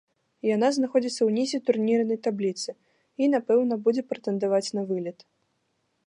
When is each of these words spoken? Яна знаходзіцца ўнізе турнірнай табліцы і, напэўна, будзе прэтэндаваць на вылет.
Яна 0.49 0.67
знаходзіцца 0.77 1.21
ўнізе 1.29 1.57
турнірнай 1.67 2.17
табліцы 2.27 2.69
і, 2.73 3.23
напэўна, 3.33 3.73
будзе 3.89 4.03
прэтэндаваць 4.13 4.67
на 4.79 4.85
вылет. 4.93 5.19